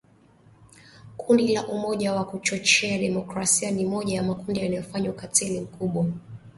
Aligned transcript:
Kundi 1.17 1.47
la 1.53 1.67
Umoja 1.67 2.13
wa 2.13 2.25
Kuchochea 2.25 2.97
Demokrasia 2.99 3.71
ni 3.71 3.85
moja 3.85 4.15
ya 4.15 4.23
makundi 4.23 4.59
yanayofanya 4.59 5.09
ukatili 5.09 5.59
mkubwa 5.61 6.05